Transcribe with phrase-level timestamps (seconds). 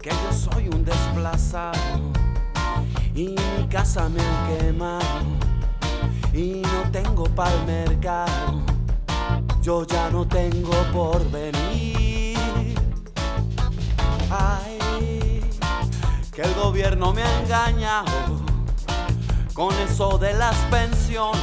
[0.00, 2.12] que yo soy un desplazado
[3.14, 5.24] y mi casa me han quemado
[6.32, 8.62] y no tengo pa'l mercado.
[9.62, 12.36] Yo ya no tengo por venir.
[14.30, 15.40] Ay,
[16.32, 18.44] que el gobierno me ha engañado
[19.54, 21.40] con eso de las pensiones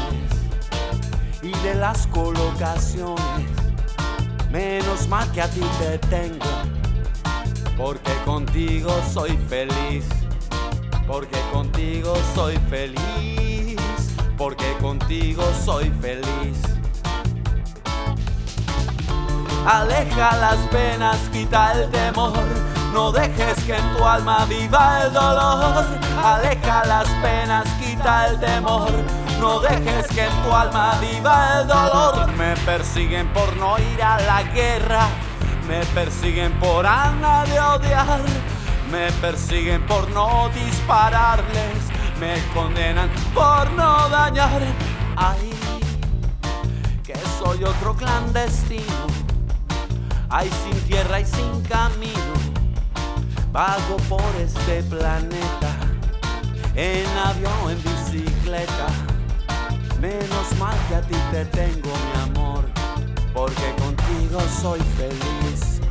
[1.41, 3.49] y de las colocaciones.
[4.51, 6.45] Menos mal que a ti te tengo,
[7.77, 10.05] porque contigo soy feliz,
[11.08, 13.77] porque contigo soy feliz,
[14.38, 16.62] porque contigo soy feliz.
[19.66, 22.34] Aleja las penas, quita el temor,
[22.93, 25.85] no dejes que en tu alma viva el dolor.
[26.24, 28.91] Aleja las penas, quita el temor,
[29.40, 32.27] no dejes que en tu alma viva el dolor.
[32.34, 35.08] Me persiguen por no ir a la guerra,
[35.67, 38.21] me persiguen por Ana de odiar,
[38.91, 41.77] me persiguen por no dispararles,
[42.19, 44.61] me condenan por no dañar.
[45.15, 45.51] Ay,
[47.03, 49.07] que soy otro clandestino,
[50.29, 52.34] ay sin tierra y sin camino,
[53.51, 55.75] vago por este planeta,
[56.75, 58.87] en avión en bicicleta.
[60.01, 62.23] Menos mal que a ti te tengo, mi amor,
[63.34, 65.81] porque contigo soy feliz.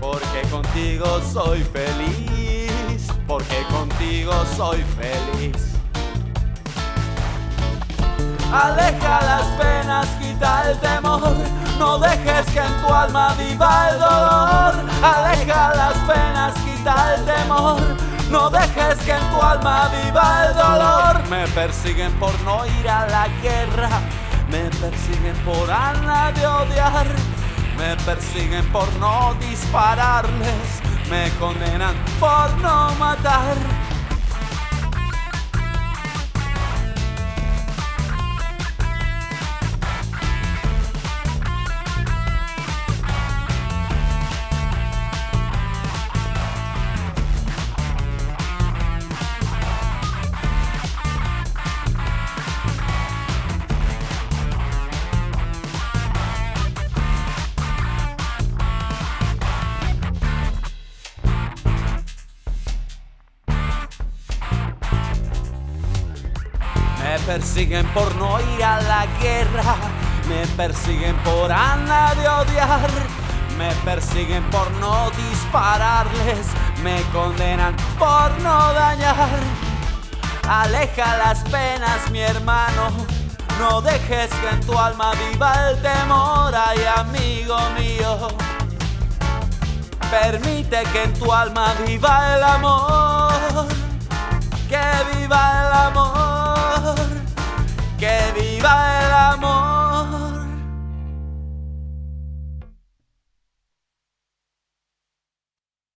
[0.00, 3.08] Porque contigo soy feliz.
[3.26, 5.56] Porque contigo soy feliz.
[8.52, 11.34] Aleja las penas, quita el temor.
[11.78, 14.74] No dejes que en tu alma viva el dolor.
[15.02, 17.80] Aleja las penas, quita el temor.
[18.30, 21.28] No dejes que en tu alma viva el dolor.
[21.28, 23.88] Me persiguen por no ir a la guerra.
[24.52, 27.06] Me persiguen por Ana de odiar.
[27.78, 30.82] Me persiguen por no dispararles.
[31.08, 33.56] Me condenan por no matar.
[67.26, 69.76] Persiguen por no ir a la guerra.
[70.28, 72.90] Me persiguen por Ana de odiar.
[73.58, 76.46] Me persiguen por no dispararles.
[76.82, 79.28] Me condenan por no dañar.
[80.48, 82.90] Aleja las penas, mi hermano.
[83.58, 88.28] No dejes que en tu alma viva el temor, ay amigo mío.
[90.10, 93.01] Permite que en tu alma viva el amor.